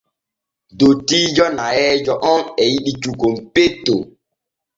Dottiijo 0.79 1.45
nayeeje 1.57 2.13
on 2.33 2.43
e 2.61 2.63
yiɗi 2.73 2.91
cukon 3.03 3.35
petton. 3.53 3.99